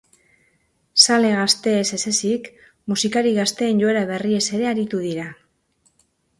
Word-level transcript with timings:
Zale 1.03 1.29
gazteez 1.39 1.83
ezezik, 1.99 2.49
musikari 2.93 3.35
gazteen 3.37 3.85
joera 3.85 4.03
berriez 4.15 4.43
ere 4.59 4.69
aritu 4.75 5.07
dira. 5.07 5.31